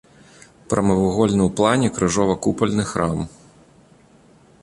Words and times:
Прамавугольны 0.73 1.43
ў 1.45 1.49
плане 1.59 1.87
крыжова-купальны 1.99 2.83
храм. 2.95 3.23